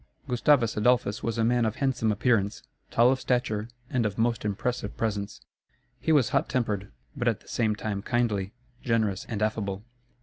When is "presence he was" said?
4.97-6.29